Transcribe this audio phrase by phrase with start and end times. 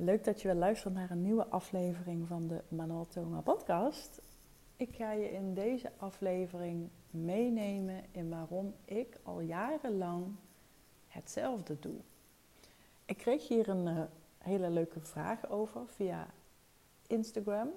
[0.00, 4.20] Leuk dat je weer luistert naar een nieuwe aflevering van de Manuel Thoma podcast.
[4.76, 10.34] Ik ga je in deze aflevering meenemen in waarom ik al jarenlang
[11.06, 11.96] hetzelfde doe.
[13.04, 14.02] Ik kreeg hier een uh,
[14.38, 16.26] hele leuke vraag over via
[17.06, 17.68] Instagram.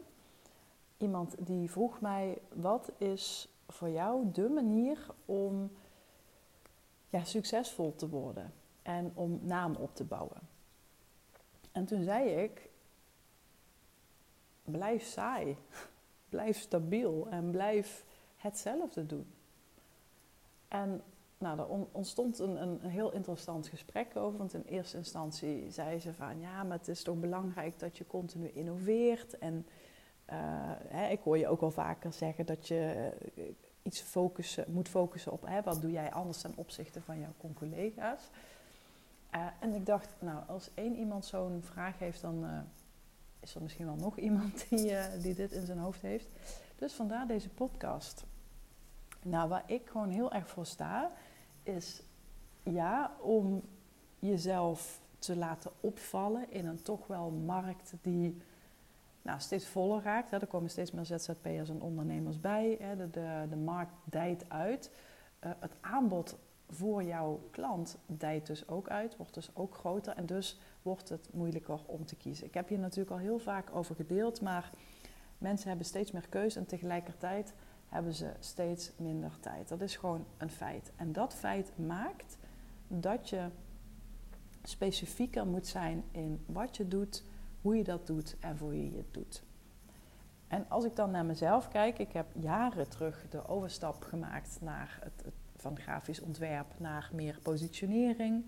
[0.97, 5.71] Iemand die vroeg mij: wat is voor jou de manier om
[7.09, 10.50] ja, succesvol te worden en om naam op te bouwen?
[11.71, 12.69] En toen zei ik:
[14.63, 15.57] blijf saai,
[16.29, 19.33] blijf stabiel en blijf hetzelfde doen.
[20.67, 21.03] En
[21.37, 24.37] nou, er ontstond een, een, heel interessant gesprek over.
[24.37, 28.07] Want in eerste instantie zei ze van ja, maar het is toch belangrijk dat je
[28.07, 29.37] continu innoveert.
[29.37, 29.67] En
[30.29, 30.35] uh,
[30.87, 33.43] hè, ik hoor je ook wel vaker zeggen dat je uh,
[33.83, 38.29] iets focussen, moet focussen op hè, wat doe jij anders ten opzichte van jouw collega's.
[39.35, 42.45] Uh, en ik dacht, nou, als één iemand zo'n vraag heeft, dan
[43.39, 46.27] is er misschien wel nog iemand die, die dit in zijn hoofd heeft.
[46.75, 48.25] Dus vandaar deze podcast.
[49.23, 51.11] Nou, waar ik gewoon heel erg voor sta,
[51.63, 52.03] is
[52.63, 53.61] ja, om
[54.19, 58.41] jezelf te laten opvallen in een toch wel markt die
[59.21, 60.31] nou, steeds voller raakt.
[60.31, 60.37] Hè.
[60.37, 62.77] Er komen steeds meer ZZP'ers en ondernemers bij.
[62.79, 62.95] Hè.
[62.95, 64.91] De, de, de, markt dijt uit.
[65.39, 66.37] Het aanbod
[66.71, 71.29] voor jouw klant dijt dus ook uit, wordt dus ook groter en dus wordt het
[71.33, 72.47] moeilijker om te kiezen.
[72.47, 74.71] Ik heb hier natuurlijk al heel vaak over gedeeld, maar
[75.37, 77.53] mensen hebben steeds meer keuze en tegelijkertijd
[77.87, 79.67] hebben ze steeds minder tijd.
[79.67, 80.91] Dat is gewoon een feit.
[80.95, 82.37] En dat feit maakt
[82.87, 83.47] dat je
[84.63, 87.23] specifieker moet zijn in wat je doet,
[87.61, 89.43] hoe je dat doet en voor je het doet.
[90.47, 94.99] En als ik dan naar mezelf kijk, ik heb jaren terug de overstap gemaakt naar
[95.01, 98.45] het, het van grafisch ontwerp naar meer positionering.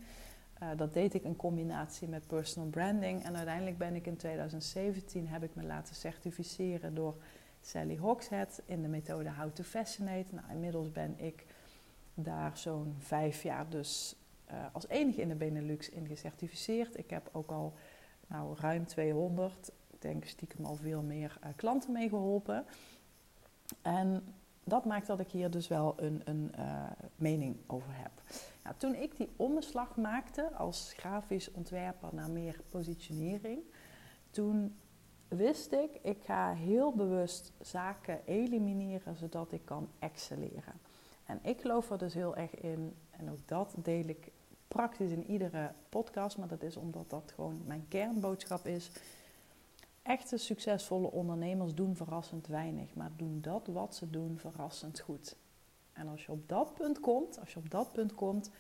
[0.61, 3.23] Uh, dat deed ik in combinatie met personal branding.
[3.23, 7.15] En uiteindelijk ben ik in 2017 heb ik me laten certificeren door
[7.61, 10.35] Sally Hogshead in de methode How to Fascinate.
[10.35, 11.45] Nou, inmiddels ben ik
[12.13, 14.15] daar zo'n vijf jaar dus
[14.51, 16.97] uh, als enige in de Benelux in gecertificeerd.
[16.97, 17.73] Ik heb ook al
[18.27, 22.65] nou, ruim 200, ik denk stiekem al veel meer uh, klanten mee geholpen.
[23.81, 24.23] En
[24.63, 26.83] dat maakt dat ik hier dus wel een, een uh,
[27.15, 28.11] mening over heb.
[28.63, 33.59] Nou, toen ik die omslag maakte als grafisch ontwerper naar meer positionering,
[34.29, 34.75] toen
[35.27, 40.79] wist ik, ik ga heel bewust zaken elimineren zodat ik kan excelleren.
[41.25, 44.31] En ik geloof er dus heel erg in, en ook dat deel ik
[44.67, 48.91] praktisch in iedere podcast, maar dat is omdat dat gewoon mijn kernboodschap is.
[50.03, 55.35] Echte succesvolle ondernemers doen verrassend weinig, maar doen dat wat ze doen verrassend goed.
[55.93, 58.51] En als je op dat punt komt, als je op dat punt komt,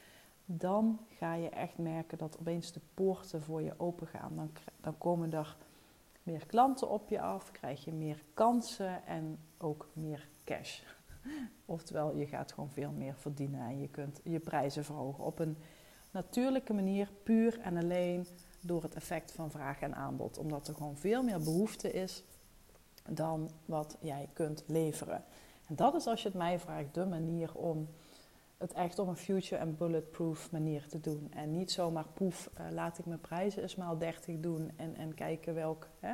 [0.45, 4.35] dan ga je echt merken dat opeens de poorten voor je open gaan.
[4.35, 5.57] Dan, dan komen er
[6.23, 10.81] meer klanten op je af, krijg je meer kansen en ook meer cash.
[11.65, 15.57] Oftewel, je gaat gewoon veel meer verdienen en je kunt je prijzen verhogen op een
[16.11, 18.27] natuurlijke manier, puur en alleen
[18.65, 20.37] door het effect van vraag en aanbod.
[20.37, 22.23] Omdat er gewoon veel meer behoefte is
[23.09, 25.23] dan wat jij kunt leveren.
[25.67, 27.87] En dat is, als je het mij vraagt, de manier om
[28.57, 31.31] het echt op een future en bulletproof manier te doen.
[31.31, 35.13] En niet zomaar poef, uh, laat ik mijn prijzen eens maal 30 doen en, en
[35.13, 36.13] kijken welk, hè,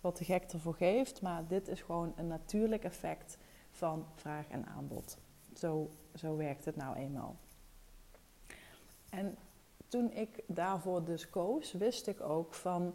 [0.00, 1.22] wat de gek ervoor geeft.
[1.22, 3.38] Maar dit is gewoon een natuurlijk effect
[3.70, 5.18] van vraag en aanbod.
[5.54, 7.36] Zo, zo werkt het nou eenmaal.
[9.10, 9.36] En
[9.90, 12.94] toen ik daarvoor dus koos, wist ik ook van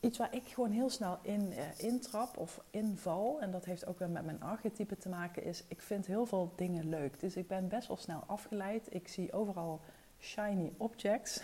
[0.00, 3.98] iets waar ik gewoon heel snel in uh, intrap of inval, en dat heeft ook
[3.98, 7.20] wel met mijn archetype te maken, is ik vind heel veel dingen leuk.
[7.20, 8.94] Dus ik ben best wel snel afgeleid.
[8.94, 9.80] Ik zie overal
[10.20, 11.40] shiny objects.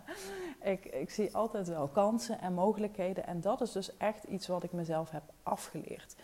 [0.74, 3.26] ik, ik zie altijd wel kansen en mogelijkheden.
[3.26, 6.16] En dat is dus echt iets wat ik mezelf heb afgeleerd.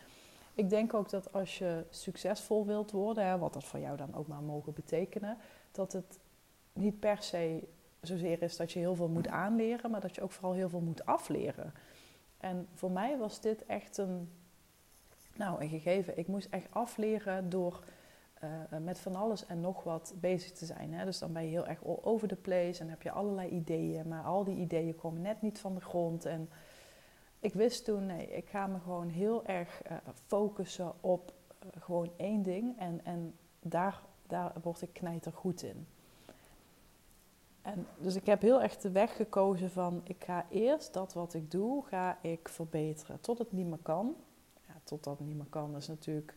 [0.54, 4.14] Ik denk ook dat als je succesvol wilt worden, hè, wat dat voor jou dan
[4.14, 5.38] ook maar mogen betekenen,
[5.72, 6.18] dat het
[6.72, 7.68] niet per se
[8.00, 10.80] zozeer is dat je heel veel moet aanleren, maar dat je ook vooral heel veel
[10.80, 11.72] moet afleren.
[12.38, 14.30] En voor mij was dit echt een,
[15.36, 16.18] nou, een gegeven.
[16.18, 17.84] Ik moest echt afleren door
[18.44, 20.92] uh, met van alles en nog wat bezig te zijn.
[20.92, 21.04] Hè.
[21.04, 24.08] Dus dan ben je heel erg all over the place en heb je allerlei ideeën,
[24.08, 26.24] maar al die ideeën komen net niet van de grond.
[26.24, 26.50] En
[27.40, 31.32] ik wist toen, nee, ik ga me gewoon heel erg uh, focussen op
[31.64, 35.86] uh, gewoon één ding en, en daar, daar word ik knijter goed in.
[37.62, 41.34] En dus ik heb heel erg de weg gekozen van ik ga eerst dat wat
[41.34, 43.20] ik doe, ga ik verbeteren.
[43.20, 44.16] Tot het niet meer kan.
[44.66, 46.34] Ja, tot dat niet meer kan is natuurlijk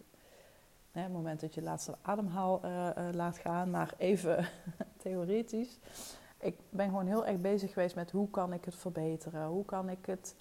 [0.92, 3.70] hè, het moment dat je laatste ademhaal uh, uh, laat gaan.
[3.70, 4.48] Maar even
[5.04, 5.80] theoretisch.
[6.40, 9.90] ik ben gewoon heel erg bezig geweest met hoe kan ik het verbeteren, hoe kan
[9.90, 10.36] ik het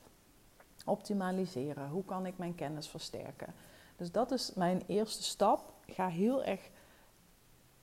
[0.84, 3.54] optimaliseren, hoe kan ik mijn kennis versterken.
[3.96, 5.72] Dus dat is mijn eerste stap.
[5.86, 6.70] Ga heel erg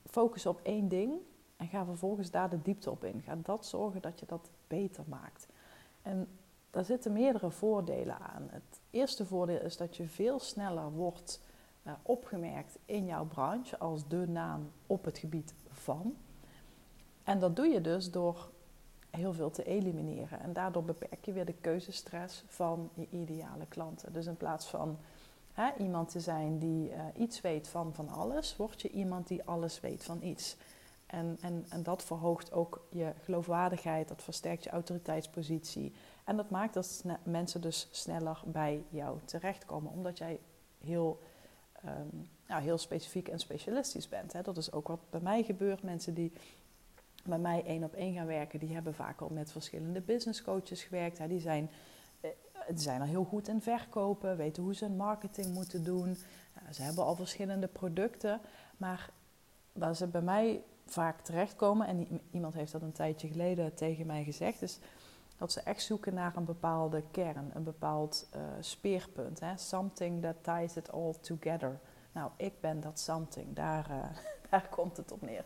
[0.06, 1.14] focussen op één ding
[1.62, 3.22] en ga vervolgens daar de diepte op in.
[3.22, 5.48] Ga dat zorgen dat je dat beter maakt.
[6.02, 6.28] En
[6.70, 8.48] daar zitten meerdere voordelen aan.
[8.50, 11.42] Het eerste voordeel is dat je veel sneller wordt
[11.84, 16.16] uh, opgemerkt in jouw branche als de naam op het gebied van.
[17.24, 18.50] En dat doe je dus door
[19.10, 20.40] heel veel te elimineren.
[20.40, 24.14] En daardoor beperk je weer de keuzestress van je ideale klanten.
[24.14, 24.98] Dus in plaats van
[25.54, 29.44] hè, iemand te zijn die uh, iets weet van van alles, word je iemand die
[29.44, 30.58] alles weet van iets.
[31.12, 35.94] En, en, en dat verhoogt ook je geloofwaardigheid, dat versterkt je autoriteitspositie.
[36.24, 40.40] En dat maakt dat mensen dus sneller bij jou terechtkomen, omdat jij
[40.84, 41.20] heel,
[42.48, 44.34] nou, heel specifiek en specialistisch bent.
[44.34, 44.42] Hè.
[44.42, 45.84] Dat is ook wat bij mij gebeurt.
[45.84, 46.32] Mensen die
[47.24, 50.84] bij mij één op één gaan werken, die hebben vaak al met verschillende business coaches
[50.84, 51.28] gewerkt.
[51.28, 51.70] Die zijn,
[52.22, 52.30] eh,
[52.68, 56.18] die zijn al heel goed in verkopen, weten hoe ze marketing moeten doen.
[56.72, 58.42] ze hebben al verschillende producten.
[58.78, 59.10] Maar
[59.72, 64.24] waar ze bij mij vaak terechtkomen, en iemand heeft dat een tijdje geleden tegen mij
[64.24, 64.80] gezegd, is
[65.38, 69.40] dat ze echt zoeken naar een bepaalde kern, een bepaald uh, speerpunt.
[69.40, 69.58] Hè?
[69.58, 71.80] Something that ties it all together.
[72.12, 74.04] Nou, ik ben dat something, daar, uh,
[74.50, 75.46] daar komt het op neer.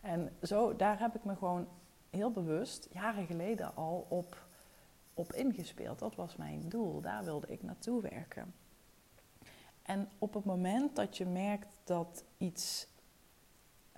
[0.00, 1.68] En zo, daar heb ik me gewoon
[2.10, 4.46] heel bewust, jaren geleden al, op,
[5.14, 5.98] op ingespeeld.
[5.98, 8.54] Dat was mijn doel, daar wilde ik naartoe werken.
[9.82, 12.86] En op het moment dat je merkt dat iets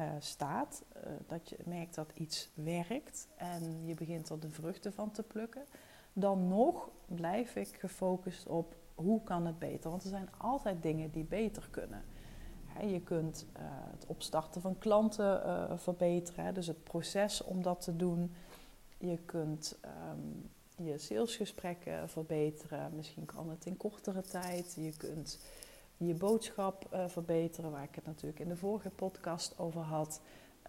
[0.01, 4.93] uh, staat, uh, dat je merkt dat iets werkt en je begint er de vruchten
[4.93, 5.63] van te plukken,
[6.13, 9.91] dan nog blijf ik gefocust op hoe kan het beter.
[9.91, 12.05] Want er zijn altijd dingen die beter kunnen.
[12.87, 15.41] je kunt uh, het opstarten van klanten
[15.79, 18.35] verbeteren, dus het proces om dat te doen.
[18.99, 19.79] Je kunt
[20.11, 20.51] um,
[20.85, 24.75] je salesgesprekken verbeteren, misschien kan het in kortere tijd.
[24.75, 25.39] Je kunt
[26.07, 30.21] je boodschap uh, verbeteren, waar ik het natuurlijk in de vorige podcast over had.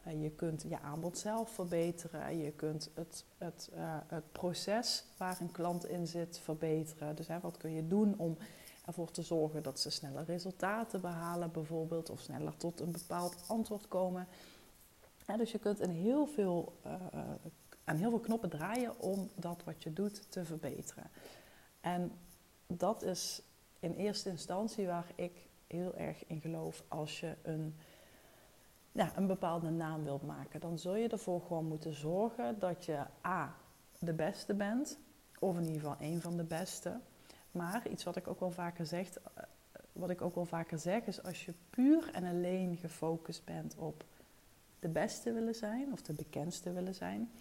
[0.07, 2.38] Uh, je kunt je aanbod zelf verbeteren.
[2.38, 7.15] Je kunt het, het, uh, het proces waar een klant in zit verbeteren.
[7.15, 8.38] Dus hè, wat kun je doen om
[8.85, 13.88] ervoor te zorgen dat ze sneller resultaten behalen, bijvoorbeeld, of sneller tot een bepaald antwoord
[13.88, 14.27] komen.
[15.38, 16.74] dus je kunt in heel veel,
[17.83, 21.09] aan heel veel knoppen draaien om dat wat je doet te verbeteren.
[21.81, 22.12] En
[22.68, 23.41] dat is
[23.83, 26.83] in eerste instantie waar ik heel erg in geloof.
[26.88, 27.75] Als je een,
[28.91, 33.06] ja, een bepaalde naam wilt maken, dan zul je ervoor gewoon moeten zorgen dat je
[33.25, 33.56] A,
[34.00, 35.00] de beste bent,
[35.39, 37.00] of in ieder geval een van de beste.
[37.51, 39.44] Maar iets wat ik ook wel vaker zeg, eh,
[39.91, 44.06] wat ik ook wel vaker zeg, is als je puur en alleen gefocust bent op
[44.80, 47.31] de beste willen zijn of de bekendste willen zijn,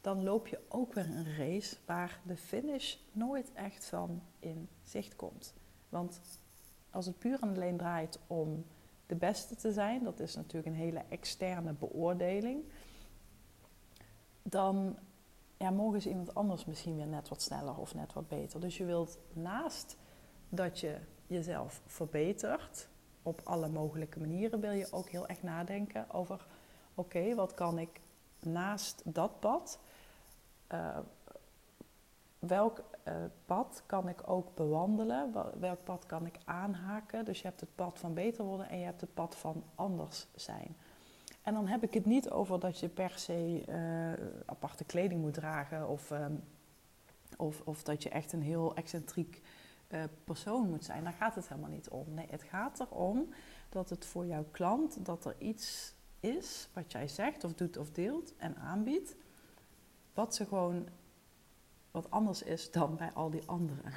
[0.00, 5.16] dan loop je ook weer een race waar de finish nooit echt van in zicht
[5.16, 5.54] komt.
[5.94, 6.20] Want
[6.90, 8.64] als het puur en alleen draait om
[9.06, 12.64] de beste te zijn, dat is natuurlijk een hele externe beoordeling,
[14.42, 14.98] dan
[15.56, 18.60] ja, mogen ze iemand anders misschien weer net wat sneller of net wat beter.
[18.60, 19.96] Dus je wilt naast
[20.48, 22.88] dat je jezelf verbetert
[23.22, 26.46] op alle mogelijke manieren, wil je ook heel erg nadenken over:
[26.94, 28.00] oké, wat kan ik
[28.40, 29.78] naast dat pad?
[30.72, 30.98] Uh,
[32.38, 35.32] welk uh, pad kan ik ook bewandelen?
[35.58, 37.24] Welk pad kan ik aanhaken?
[37.24, 40.26] Dus je hebt het pad van beter worden en je hebt het pad van anders
[40.34, 40.76] zijn.
[41.42, 45.34] En dan heb ik het niet over dat je per se uh, aparte kleding moet
[45.34, 46.44] dragen of, um,
[47.36, 49.42] of, of, dat je echt een heel excentriek
[49.88, 51.04] uh, persoon moet zijn.
[51.04, 52.14] Daar gaat het helemaal niet om.
[52.14, 53.28] Nee, het gaat erom
[53.68, 57.90] dat het voor jouw klant dat er iets is wat jij zegt of doet of
[57.90, 59.16] deelt en aanbiedt,
[60.14, 60.88] wat ze gewoon
[61.94, 63.92] wat anders is dan bij al die anderen.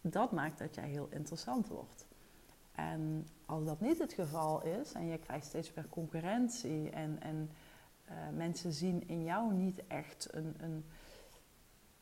[0.00, 2.06] Dat maakt dat jij heel interessant wordt.
[2.72, 7.50] En als dat niet het geval is en je krijgt steeds meer concurrentie en, en
[8.10, 10.84] uh, mensen zien in jou niet echt een, een,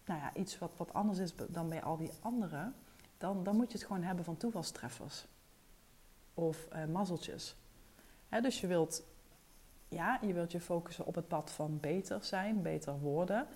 [0.05, 2.75] nou ja, iets wat, wat anders is dan bij al die anderen,
[3.19, 5.27] dan, dan moet je het gewoon hebben van toevalstreffers
[6.35, 7.57] of uh, mazzeltjes.
[8.29, 9.05] Hè, dus je wilt,
[9.89, 13.47] ja, je wilt je focussen op het pad van beter zijn, beter worden.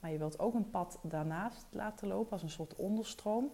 [0.00, 3.50] Maar je wilt ook een pad daarnaast laten lopen als een soort onderstroom.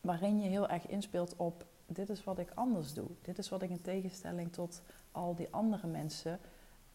[0.00, 3.06] Waarin je heel erg inspeelt op dit is wat ik anders doe.
[3.22, 6.40] Dit is wat ik in tegenstelling tot al die andere mensen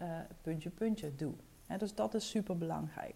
[0.02, 1.34] uh, puntje puntje doe.
[1.78, 3.16] dus dat is super belangrijk.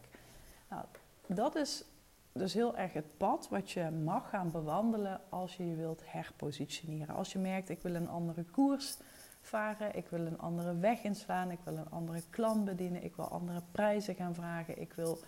[0.70, 0.86] Nou,
[1.28, 1.84] dat is
[2.32, 7.16] dus heel erg het pad wat je mag gaan bewandelen als je je wilt herpositioneren.
[7.16, 8.98] Als je merkt ik wil een andere koers
[9.42, 9.96] varen.
[9.96, 11.52] Ik wil een andere weg inslaan.
[11.52, 13.04] Ik wil een andere klant bedienen.
[13.04, 14.82] Ik wil andere prijzen gaan vragen.
[14.82, 15.20] Ik wil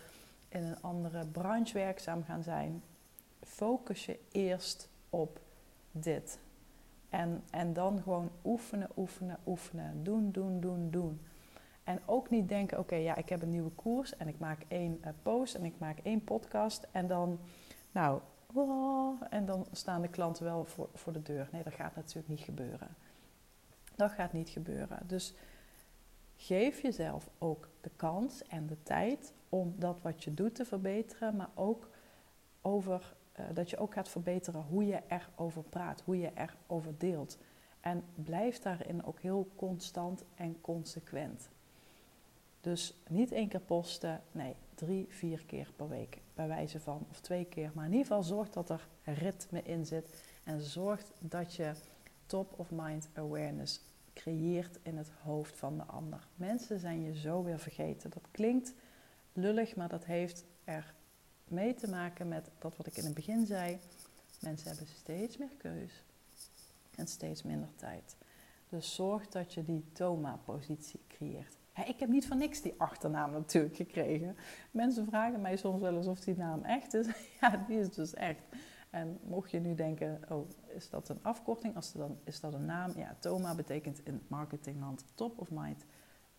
[0.49, 2.83] in een andere branche werkzaam gaan zijn.
[3.43, 5.39] Focus je eerst op
[5.91, 6.39] dit.
[7.09, 10.03] En, en dan gewoon oefenen, oefenen, oefenen.
[10.03, 11.21] Doen, doen, doen, doen.
[11.83, 15.01] En ook niet denken, oké, ja, ik heb een nieuwe koers en ik maak één
[15.01, 16.87] uh, post en ik maak één podcast.
[16.91, 17.39] En dan,
[17.91, 18.21] nou,
[19.29, 21.49] en dan staan de klanten wel voor, voor de deur.
[21.51, 22.87] Nee, dat gaat natuurlijk niet gebeuren.
[24.01, 24.99] Dat gaat niet gebeuren.
[25.07, 25.33] Dus
[26.35, 31.35] geef jezelf ook de kans en de tijd om dat wat je doet te verbeteren,
[31.35, 31.89] maar ook
[32.61, 37.37] over uh, dat je ook gaat verbeteren hoe je erover praat, hoe je erover deelt.
[37.79, 41.49] En blijf daarin ook heel constant en consequent.
[42.61, 47.19] Dus niet één keer posten, nee, drie, vier keer per week bij wijze van, of
[47.19, 47.71] twee keer.
[47.73, 51.73] Maar in ieder geval zorg dat er ritme in zit en zorg dat je
[52.25, 56.27] top of mind awareness creëert in het hoofd van de ander.
[56.35, 58.09] Mensen zijn je zo weer vergeten.
[58.09, 58.73] Dat klinkt
[59.33, 60.93] lullig, maar dat heeft er
[61.47, 63.79] mee te maken met dat wat ik in het begin zei.
[64.39, 66.03] Mensen hebben steeds meer keus
[66.95, 68.15] en steeds minder tijd.
[68.69, 71.57] Dus zorg dat je die Toma-positie creëert.
[71.85, 74.37] ik heb niet van niks die achternaam natuurlijk gekregen.
[74.71, 77.07] Mensen vragen mij soms wel eens of die naam echt is.
[77.41, 78.41] ja, die is dus echt.
[78.91, 81.75] En mocht je nu denken, oh, is dat een afkorting?
[81.75, 82.91] Als is dat een naam?
[82.95, 85.85] Ja, TOMA betekent in marketingland Top of Mind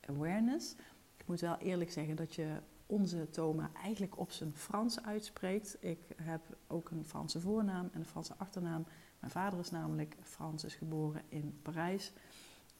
[0.00, 0.74] Awareness.
[1.16, 5.76] Ik moet wel eerlijk zeggen dat je onze Toma eigenlijk op zijn Frans uitspreekt.
[5.80, 8.86] Ik heb ook een Franse voornaam en een Franse achternaam.
[9.18, 12.12] Mijn vader is namelijk Frans, is geboren in Parijs.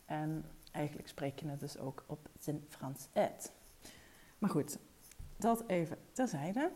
[0.04, 3.52] En eigenlijk spreek je het dus ook op zijn Frans uit.
[4.38, 4.78] Maar goed,
[5.36, 6.70] dat even terzijde.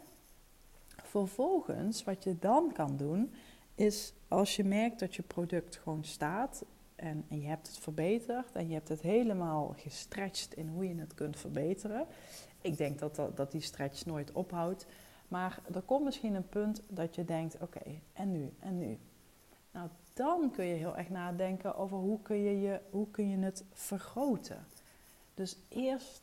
[1.17, 3.33] Vervolgens, wat je dan kan doen,
[3.75, 6.65] is als je merkt dat je product gewoon staat
[6.97, 11.15] en, je hebt het verbeterd en je hebt het helemaal gestretched in hoe je het
[11.15, 12.07] kunt verbeteren.
[12.61, 14.87] Ik denk dat, dat, dat die stretch nooit ophoudt.
[15.29, 18.99] Maar er komt misschien een punt dat je denkt, oké, en nu, en nu?
[19.71, 23.39] Nou, dan kun je heel erg nadenken over hoe kun je, je, hoe kun je
[23.39, 24.67] het vergroten.
[25.35, 26.23] Dus eerst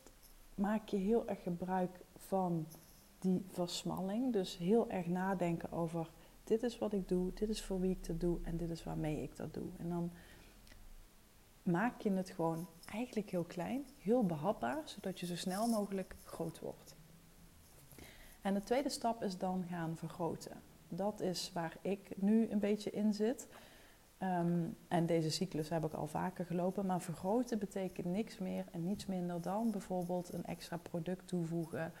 [0.54, 2.66] maak je heel erg gebruik van
[3.24, 4.32] die versmalling.
[4.32, 6.10] Dus heel erg nadenken over
[6.44, 8.84] dit is wat ik doe, dit is voor wie ik dat doe en dit is
[8.84, 9.68] waarmee ik dat doe.
[9.78, 10.10] En dan
[11.62, 16.60] maak je het gewoon eigenlijk heel klein, heel behapbaar, zodat je zo snel mogelijk groot
[16.60, 16.94] wordt.
[18.42, 20.62] En de tweede stap is dan gaan vergroten.
[20.88, 23.48] Dat is waar ik nu een beetje in zit.
[24.18, 26.86] Ehm, en deze cyclus heb ik al vaker gelopen.
[26.86, 31.92] Maar vergroten betekent niks meer en niets minder dan bijvoorbeeld een extra product toevoegen.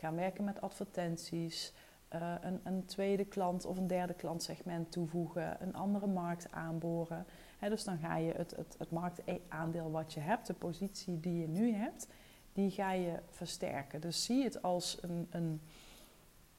[0.00, 1.72] Gaan werken met advertenties.
[2.14, 5.62] Uh, een, een, tweede klant of een derde klantsegment toevoegen.
[5.62, 7.26] Een andere markt aanboren
[7.68, 11.48] dus dan ga je het, het, het marktaandeel wat je hebt, de positie die je
[11.48, 12.08] nu hebt,
[12.52, 14.00] die ga je versterken.
[14.00, 15.60] Dus zie het als een, een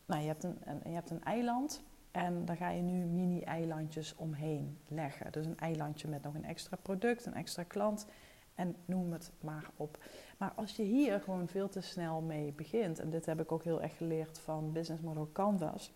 [0.06, 1.82] nou, je hebt een, een, je hebt een eiland
[2.12, 5.32] en daar ga je nu mini-eilandjes omheen leggen.
[5.32, 8.06] Dus een eilandje met nog een extra product, een extra klant
[8.56, 10.04] en noem het maar op.
[10.42, 13.64] Maar als je hier gewoon veel te snel mee begint, en dit heb ik ook
[13.64, 15.92] heel erg geleerd van Business Model Canvas,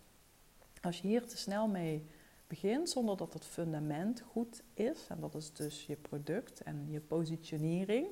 [0.81, 2.05] als je hier te snel mee
[2.47, 6.99] begint zonder dat het fundament goed is, en dat is dus je product en je
[6.99, 8.07] positionering.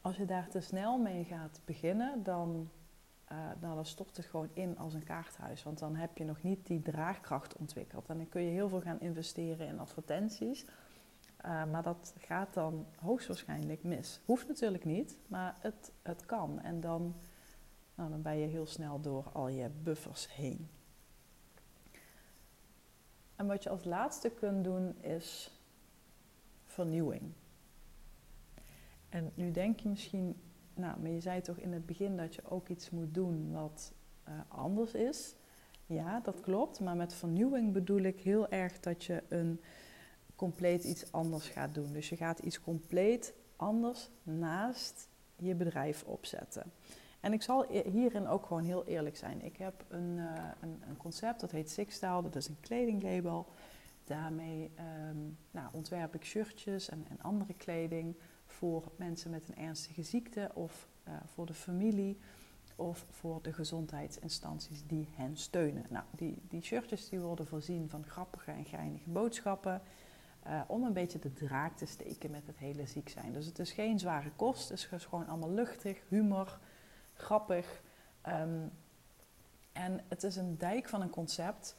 [0.00, 2.70] Als je daar te snel mee gaat beginnen, dan,
[3.32, 5.62] uh, dan stort het gewoon in als een kaarthuis.
[5.62, 8.08] Want dan heb je nog niet die draagkracht ontwikkeld.
[8.08, 10.66] En dan kun je heel veel gaan investeren in advertenties.
[11.44, 14.20] Uh, maar dat gaat dan hoogstwaarschijnlijk mis.
[14.24, 16.60] Hoeft natuurlijk niet, maar het, het kan.
[16.60, 17.14] En dan,
[17.94, 20.68] nou, dan ben je heel snel door al je buffers heen.
[23.36, 25.60] En wat je als laatste kunt doen is
[26.64, 27.22] vernieuwing.
[29.08, 30.40] En nu denk je misschien,
[30.74, 33.92] nou, maar je zei toch in het begin dat je ook iets moet doen wat
[34.28, 35.34] uh, anders is.
[35.86, 36.80] Ja, dat klopt.
[36.80, 39.60] Maar met vernieuwing bedoel ik heel erg dat je een
[40.36, 41.92] compleet iets anders gaat doen.
[41.92, 46.72] Dus je gaat iets compleet anders naast je bedrijf opzetten.
[47.20, 49.44] En ik zal hierin ook gewoon heel eerlijk zijn.
[49.44, 53.46] Ik heb een, uh, een, een, concept dat heet Sixstyle, dat is een kledinglabel.
[54.04, 54.70] Daarmee
[55.10, 60.50] um, nou, ontwerp ik shirtjes en, en, andere kleding voor mensen met een ernstige ziekte
[60.54, 62.18] of uh, voor de familie
[62.76, 65.86] of voor de gezondheidsinstanties die hen steunen.
[65.88, 69.82] Nou, die, die shirtjes die worden voorzien van grappige en geinige boodschappen.
[70.46, 73.32] Uh, om een beetje de draak te steken met het hele ziek zijn.
[73.32, 76.58] Dus het is geen zware kost, het is gewoon allemaal luchtig, humor,
[77.14, 77.82] grappig.
[78.28, 78.72] Um,
[79.72, 81.76] en het is een dijk van een concept.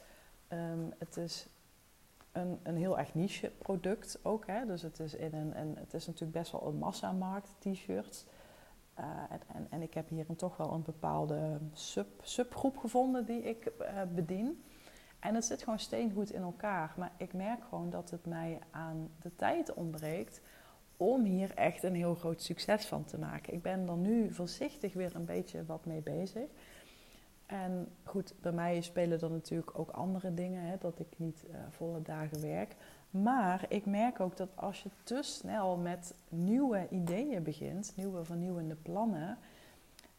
[0.49, 1.47] Um, het is
[2.31, 4.47] een, een heel erg niche product ook.
[4.47, 4.65] Hè?
[4.65, 8.25] Dus het is, in een, het is natuurlijk best wel een massamarkt, t-shirts.
[8.99, 9.05] Uh,
[9.47, 13.71] en, en, ik heb hier een, toch wel een bepaalde sub, subgroep gevonden die ik
[13.81, 14.63] uh, bedien.
[15.25, 16.93] En het zit gewoon steengoed in elkaar.
[16.97, 20.41] Maar ik merk gewoon dat het mij aan de tijd ontbreekt
[20.97, 23.53] om hier echt een heel groot succes van te maken.
[23.53, 26.49] Ik ben er nu voorzichtig weer een beetje wat mee bezig.
[27.45, 31.55] En goed, bij mij spelen er natuurlijk ook andere dingen, hè, dat ik niet uh,
[31.69, 32.75] volle dagen werk.
[33.09, 38.75] Maar ik merk ook dat als je te snel met nieuwe ideeën begint, nieuwe vernieuwende
[38.75, 39.37] plannen,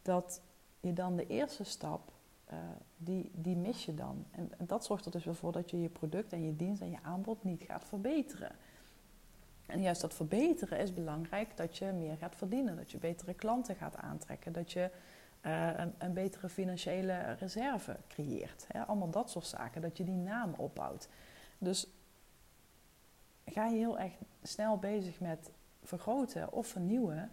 [0.03, 0.41] dat
[0.81, 2.13] je dan de eerste stap,
[2.53, 2.59] uh,
[2.97, 4.25] die, die mis je dan.
[4.31, 6.91] En, dat zorgt er dus weer voor dat je je product en je dienst en
[6.91, 8.53] je aanbod niet gaat verbeteren.
[9.67, 13.75] En juist dat verbeteren is belangrijk dat je meer gaat verdienen, dat je betere klanten
[13.75, 14.91] gaat aantrekken, dat je
[15.43, 18.67] uh, een, een, betere financiële reserve creëert.
[18.69, 18.85] Hè?
[18.87, 21.09] Allemaal dat soort zaken, dat je die naam opbouwt.
[21.59, 21.87] Dus
[23.45, 24.13] ga je heel erg
[24.43, 25.51] snel bezig met
[25.83, 27.31] vergroten of vernieuwen,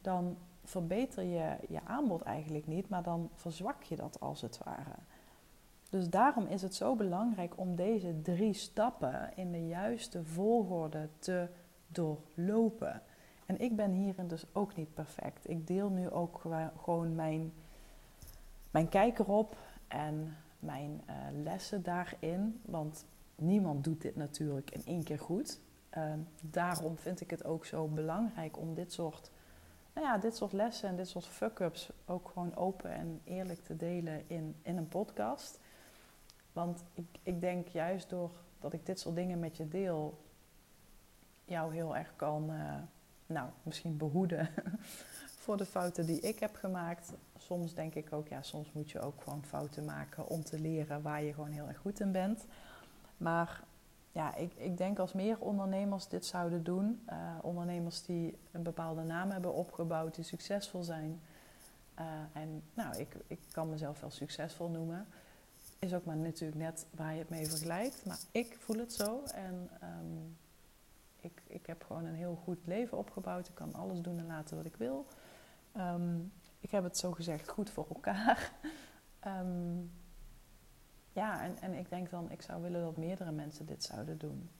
[0.00, 4.94] dan verbeter je je aanbod eigenlijk niet, maar dan verzwak je dat als het ware.
[5.90, 11.48] Dus daarom is het zo belangrijk om deze drie stappen in de juiste volgorde te
[11.86, 13.02] doorlopen.
[13.46, 15.48] En ik ben hierin dus ook niet perfect.
[15.48, 16.42] Ik deel nu ook
[16.82, 17.52] gewoon mijn,
[18.70, 19.56] mijn kijk erop
[19.86, 22.60] en mijn uh, lessen daarin.
[22.64, 25.60] Want niemand doet dit natuurlijk in één keer goed.
[25.96, 29.30] Uh, daarom vind ik het ook zo belangrijk om dit soort,
[29.98, 33.76] nou ja, dit soort lessen en dit soort fuck-ups ook gewoon open en eerlijk te
[33.76, 35.58] delen in, in een podcast.
[36.52, 40.18] Want ik, ik denk juist door dat ik dit soort dingen met je deel,
[41.44, 42.74] jou heel erg kan, uh,
[43.26, 44.48] nou, misschien behoeden
[45.44, 47.12] voor de fouten die ik heb gemaakt.
[47.38, 51.02] Soms denk ik ook, ja, soms moet je ook gewoon fouten maken om te leren
[51.02, 52.46] waar je gewoon heel erg goed in bent.
[53.16, 53.62] Maar
[54.18, 59.02] ja, ik, ik denk als meer ondernemers dit zouden doen, uh, ondernemers die een bepaalde
[59.02, 61.20] naam hebben opgebouwd, die succesvol zijn.
[61.98, 65.06] Uh, en nou, ik, ik kan mezelf wel succesvol noemen.
[65.78, 68.04] Is ook maar natuurlijk net waar je het mee vergelijkt.
[68.04, 70.36] Maar ik voel het zo en um,
[71.20, 73.48] ik, ik heb gewoon een heel goed leven opgebouwd.
[73.48, 75.06] Ik kan alles doen en laten wat ik wil.
[75.76, 78.52] Um, ik heb het zo gezegd goed voor elkaar.
[79.26, 79.90] um,
[81.18, 84.50] ja, en, en ik denk dan, ik zou willen dat meerdere mensen dit zouden doen.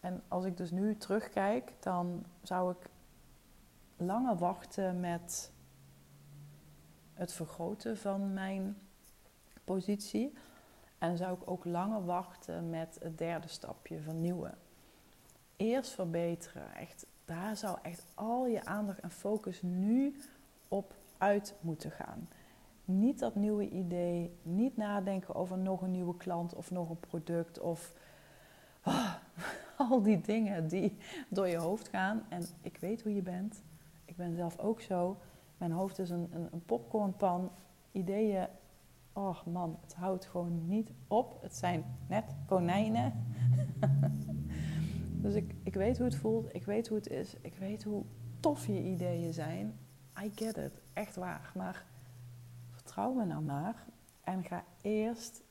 [0.00, 2.90] En als ik dus nu terugkijk, dan zou ik
[3.96, 5.52] langer wachten met
[7.14, 8.76] het vergroten van mijn
[9.64, 10.32] positie.
[10.98, 14.58] En zou ik ook langer wachten met het derde stapje, vernieuwen.
[15.56, 16.74] Eerst verbeteren.
[16.74, 20.20] Echt, daar zou echt al je aandacht en focus nu
[20.68, 22.28] op uit moeten gaan.
[22.84, 27.60] Niet dat nieuwe idee, niet nadenken over nog een nieuwe klant of nog een product
[27.60, 27.92] of
[28.84, 29.14] oh,
[29.90, 30.96] al die dingen die
[31.28, 32.22] door je hoofd gaan.
[32.28, 33.62] En ik weet hoe je bent.
[34.04, 35.16] Ik ben zelf ook zo.
[35.58, 37.50] Mijn hoofd is een, een, een popcornpan.
[37.92, 38.46] Ideeën,
[39.12, 41.42] oh man, het houdt gewoon niet op.
[41.42, 43.12] Het zijn net konijnen.
[45.22, 46.54] dus ik, ik weet hoe het voelt.
[46.54, 47.34] Ik weet hoe het is.
[47.40, 48.04] Ik weet hoe
[48.40, 49.78] tof je ideeën zijn.
[50.22, 50.82] I get it.
[50.92, 51.52] Echt waar.
[51.54, 51.84] Maar
[53.00, 53.84] vertrouw me nou maar
[54.20, 55.42] en ga eerst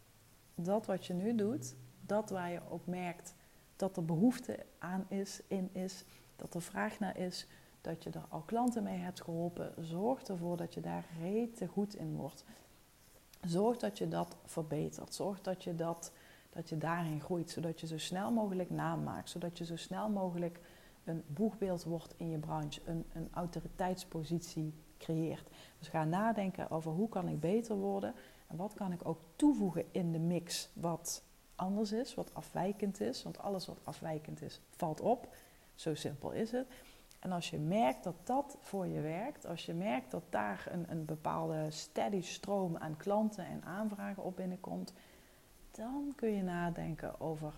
[0.55, 3.33] dat wat je nu doet, dat waar je ook merkt
[3.75, 7.47] dat er behoefte aan is, in is, dat er vraag naar is,
[7.81, 11.95] dat je er al klanten mee hebt geholpen, zorg ervoor dat je daar rete goed
[11.95, 12.45] in wordt.
[13.41, 15.13] Zorg dat je dat verbetert.
[15.13, 16.11] Zorg dat je, dat,
[16.49, 20.09] dat je daarin groeit, zodat je zo snel mogelijk naam maakt, zodat je zo snel
[20.09, 20.59] mogelijk
[21.03, 25.49] een boegbeeld wordt in je branche, een, een autoriteitspositie creëert.
[25.79, 28.13] Dus ga nadenken over hoe kan ik beter worden
[28.47, 31.23] en wat kan ik ook toevoegen in de mix wat
[31.55, 33.23] anders is, wat afwijkend is.
[33.23, 35.35] Want alles wat afwijkend is, valt op.
[35.75, 36.67] Zo simpel is het.
[37.19, 40.91] En als je merkt dat dat voor je werkt, als je merkt dat daar een,
[40.91, 44.93] een bepaalde steady stroom aan klanten en aanvragen op binnenkomt,
[45.71, 47.53] dan kun je nadenken over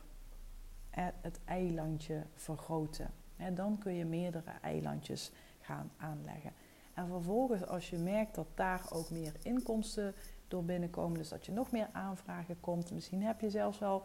[1.21, 3.11] het eilandje vergroten.
[3.53, 6.53] dan kun je meerdere eilandjes gaan aanleggen.
[7.01, 10.15] En vervolgens, als je merkt dat daar ook meer inkomsten
[10.47, 14.03] door binnenkomen, dus dat je nog meer aanvragen komt, misschien heb je zelfs wel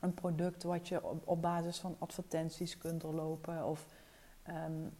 [0.00, 3.86] een product wat je op, basis van advertenties kunt doorlopen of
[4.48, 4.96] um,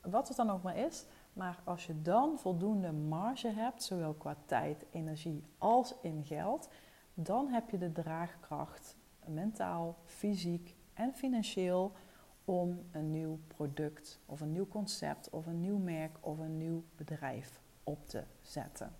[0.00, 1.04] wat het dan ook maar is.
[1.32, 6.68] Maar als je dan voldoende marge hebt, zowel qua tijd, energie als in geld,
[7.14, 8.96] dan heb je de draagkracht,
[9.26, 11.92] mentaal, fysiek en financieel
[12.44, 16.84] om een nieuw product of een nieuw concept of een nieuw merk of een nieuw
[16.96, 18.92] bedrijf op te zetten.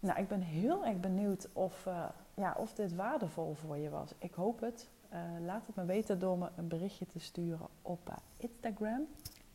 [0.00, 4.14] nou, ik ben heel erg benieuwd of, uh, ja, of dit waardevol voor je was.
[4.18, 4.88] Ik hoop het.
[5.12, 9.06] Uh, laat het me weten door me een berichtje te sturen op uh, Instagram.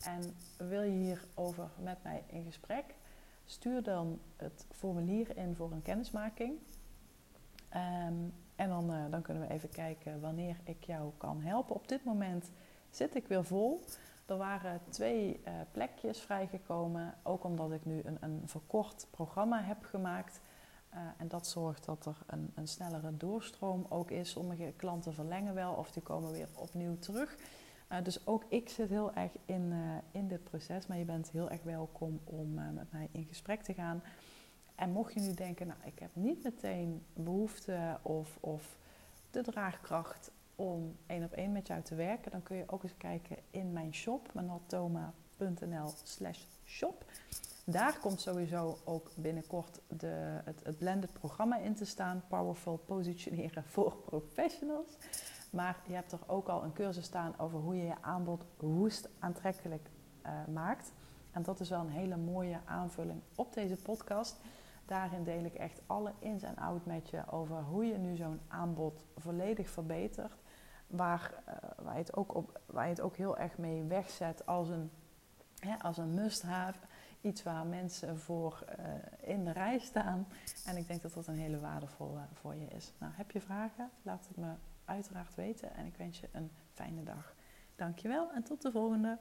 [0.04, 2.94] En wil je hierover met mij in gesprek?
[3.44, 6.58] Stuur dan het formulier in voor een kennismaking.
[8.06, 11.74] Um, en dan, dan kunnen we even kijken wanneer ik jou kan helpen.
[11.74, 12.50] Op dit moment
[12.90, 13.80] zit ik weer vol.
[14.26, 19.84] Er waren twee uh, plekjes vrijgekomen, ook omdat ik nu een, een verkort programma heb
[19.84, 20.40] gemaakt.
[20.94, 24.30] Uh, en dat zorgt dat er een, een, snellere doorstroom ook is.
[24.30, 27.36] Sommige klanten verlengen wel of die komen weer opnieuw terug.
[28.02, 29.74] Dus ook ik zit heel erg in,
[30.10, 30.86] in dit proces.
[30.86, 34.02] Maar je bent heel erg welkom om met mij in gesprek te gaan.
[34.74, 38.76] En mocht je nu denken, nou ik heb niet meteen behoefte of, of
[39.30, 42.96] de draagkracht om één op één met jou te werken, dan kun je ook eens
[42.96, 47.04] kijken in mijn shop, manaltoma.nl slash shop.
[47.66, 53.96] Daar komt sowieso ook binnenkort de, het, blended programma in te staan, Powerful Positioneren voor
[53.96, 54.96] Professionals.
[55.50, 59.08] Maar je hebt er ook al een cursus staan over hoe je je aanbod woest
[59.18, 59.88] aantrekkelijk
[60.26, 60.92] uh, maakt.
[61.32, 64.36] En dat is wel een hele mooie aanvulling op deze podcast.
[64.86, 68.40] Daarin deel ik echt alle ins en outs met je over hoe je nu zo'n
[68.48, 70.42] aanbod volledig verbetert
[70.86, 74.46] waar, uh, waar, je het ook op, waar je het ook heel erg mee wegzet
[74.46, 74.90] als een,
[75.58, 76.78] hè, als een must-have.
[77.20, 80.26] Iets waar mensen voor uh, in de rij staan.
[80.66, 82.92] En ik denk dat dat een hele waardevolle voor je is.
[82.98, 83.90] Nou, heb je vragen?
[84.02, 84.52] Laat het me
[84.84, 85.74] uiteraard weten.
[85.74, 87.34] En ik wens je een fijne dag.
[87.74, 89.18] Dankjewel en tot de volgende.